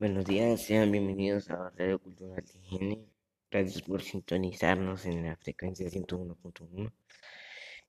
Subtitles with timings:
[0.00, 3.04] Buenos días, sean bienvenidos a Radio Cultural Higiene.
[3.50, 6.92] Gracias por sintonizarnos en la frecuencia 101.1.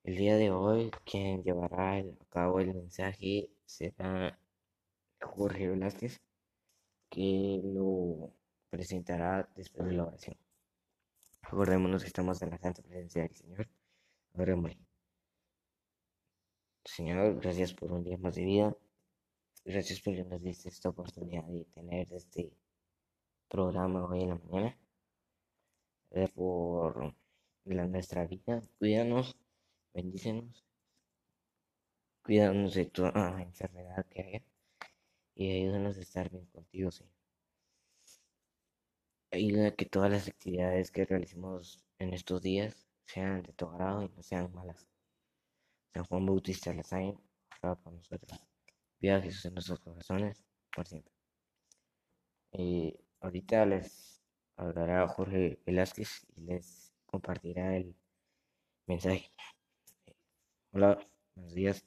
[0.03, 4.39] El día de hoy, quien llevará a cabo el mensaje será
[5.21, 6.19] Jorge Velázquez,
[7.11, 8.33] que lo
[8.71, 10.35] presentará después de la oración.
[11.43, 13.69] Recordémonos que estamos en la santa presencia del Señor.
[14.33, 14.71] Oremos.
[16.85, 18.75] Señor, gracias por un día más de vida.
[19.71, 22.51] Gracias por que nos diste esta oportunidad de tener este
[23.47, 24.77] programa hoy en la mañana.
[26.33, 27.13] Por
[27.65, 28.63] la, nuestra vida.
[28.79, 29.37] Cuídanos,
[29.93, 30.65] bendícenos.
[32.23, 34.43] Cuídanos de toda enfermedad que haya.
[35.35, 37.13] Y ayúdanos a estar bien contigo, Señor.
[39.29, 44.01] Ayuda a que todas las actividades que realicemos en estos días sean de tu agrado
[44.01, 44.87] y no sean malas.
[45.93, 47.15] San Juan Bautista las hay,
[47.61, 48.48] por nosotros.
[49.01, 50.43] Viva Jesús en nuestros corazones
[50.75, 51.13] por siempre.
[52.51, 54.21] Eh, ahorita les
[54.57, 57.95] hablará Jorge Velázquez y les compartirá el
[58.87, 59.31] mensaje.
[60.73, 60.99] Hola,
[61.33, 61.85] buenos días.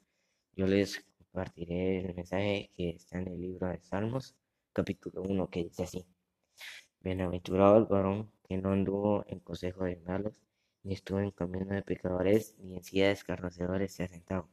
[0.57, 4.35] Yo les compartiré el mensaje que está en el libro de Salmos,
[4.73, 6.07] capítulo 1, que dice así.
[7.01, 10.41] Bienaventurado el varón que no anduvo en consejo de malos,
[10.83, 14.49] ni estuvo en camino de pecadores, ni en silla de se ha sentado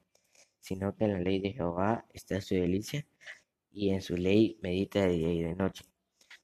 [0.60, 3.06] sino que en la ley de Jehová está su delicia,
[3.72, 5.86] y en su ley medita de día y de noche.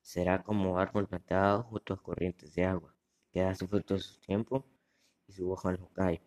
[0.02, 2.95] Será como árbol plantado junto a corrientes de agua,
[3.31, 4.66] que da su fruto a su tiempo,
[5.27, 6.22] y su hoja no cae,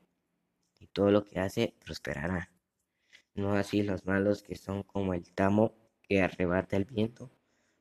[0.78, 2.52] y todo lo que hace prosperará.
[3.34, 7.30] No así los malos que son como el tamo que arrebata el viento.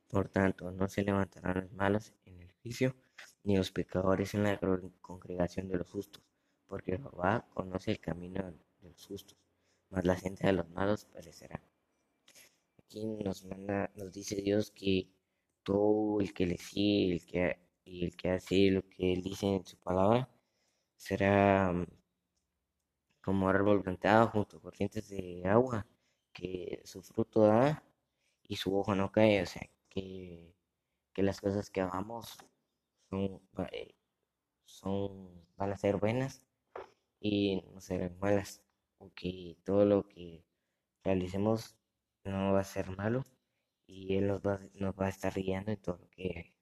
[0.08, 2.94] Por tanto, no se levantarán los malos en el juicio,
[3.42, 4.58] ni los pecadores en la
[5.00, 6.22] congregación de los justos,
[6.66, 9.47] porque Jehová conoce el camino de los justos
[9.90, 11.60] mas la gente de los malos perecerá.
[12.78, 15.08] Aquí nos manda, nos dice Dios que
[15.62, 19.46] todo el que le sigue el que, y el que hace lo que él dice
[19.46, 20.28] en su palabra
[20.96, 21.86] será mm,
[23.22, 25.86] como árbol plantado junto a corrientes de agua,
[26.32, 27.82] que su fruto da
[28.44, 30.54] y su hoja no cae, o sea, que,
[31.12, 32.38] que las cosas que hagamos
[33.10, 33.40] son,
[33.72, 33.94] eh,
[34.64, 36.46] son, van a ser buenas
[37.20, 38.62] y no serán malas
[39.14, 40.44] que todo lo que
[41.04, 41.76] realicemos
[42.24, 43.24] no va a ser malo
[43.86, 46.54] y Él nos va, nos va a estar guiando en todo lo que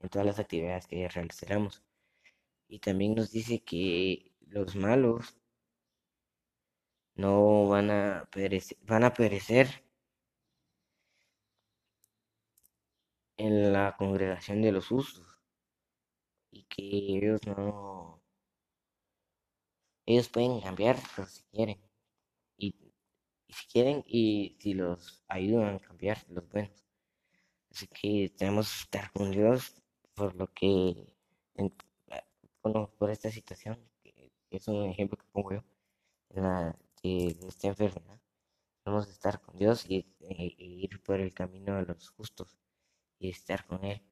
[0.00, 1.82] en todas las actividades que realizaremos.
[2.68, 5.36] Y también nos dice que los malos
[7.14, 9.84] no van a perecer, van a perecer
[13.36, 15.38] en la congregación de los justos
[16.50, 18.21] y que ellos no
[20.06, 20.96] ellos pueden cambiar
[21.26, 21.80] si quieren.
[22.56, 22.74] Y,
[23.48, 26.84] si quieren y si los ayudan a cambiar los buenos.
[27.70, 29.74] Así que tenemos que estar con Dios
[30.14, 31.14] por lo que,
[32.98, 35.64] por esta situación, que es un ejemplo que pongo yo,
[36.30, 36.74] de,
[37.48, 38.20] esta enfermedad.
[38.84, 42.58] Tenemos que estar con Dios y, e, e ir por el camino de los justos
[43.18, 44.02] y estar con Él.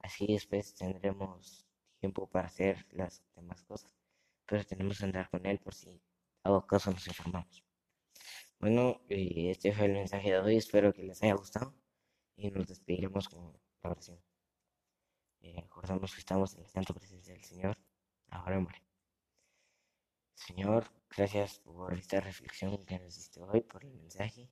[0.00, 1.66] Así después tendremos
[2.00, 4.05] tiempo para hacer las demás cosas
[4.46, 6.00] pero tenemos que andar con él por si
[6.42, 7.64] hago caso nos informamos.
[8.58, 11.74] Bueno, eh, este fue el mensaje de hoy, espero que les haya gustado
[12.36, 13.52] y nos despediremos con
[13.82, 14.20] la oración.
[15.40, 17.76] Eh, recordamos que estamos en la santa presencia del Señor,
[18.30, 18.82] ahora muere.
[20.34, 24.50] Señor, gracias por esta reflexión que nos diste hoy, por el mensaje.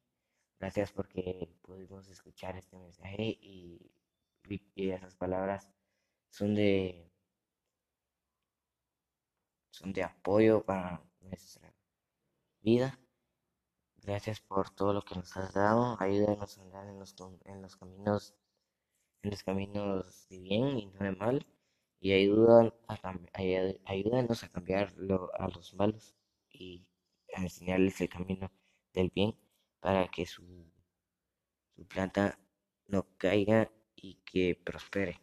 [0.59, 3.93] Gracias porque pudimos escuchar este mensaje y
[4.77, 5.69] esas palabras
[6.31, 7.13] son de
[9.74, 11.74] son de apoyo para nuestra
[12.60, 12.98] vida.
[13.96, 15.96] Gracias por todo lo que nos has dado.
[15.98, 18.34] Ayúdanos a andar en los, en los caminos
[19.22, 21.46] en los caminos de bien y no de mal.
[21.98, 23.18] Y ayudan a,
[23.84, 24.94] ayúdanos a cambiar
[25.38, 26.14] a los malos
[26.50, 26.86] y
[27.34, 28.52] a enseñarles el camino
[28.92, 29.34] del bien
[29.80, 30.70] para que su,
[31.74, 32.38] su planta
[32.86, 35.20] no caiga y que prospere.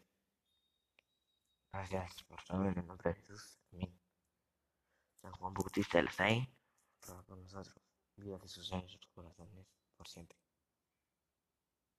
[1.72, 3.61] Gracias por todo en el nombre de Jesús.
[5.72, 6.50] Bautista de la SAE,
[7.26, 7.80] con nosotros.
[8.18, 9.66] Viva Jesús en nuestros corazones
[9.96, 10.38] por siempre.